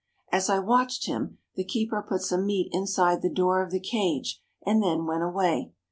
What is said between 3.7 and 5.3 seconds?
cage and then went